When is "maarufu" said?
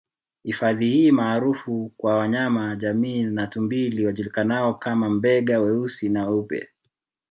1.11-1.91